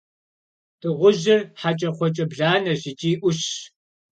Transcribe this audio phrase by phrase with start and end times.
[0.79, 3.49] Дыгъужьыр– хьэкӏэкхъуэкӏэ бланэщ икӏи ӏущщ.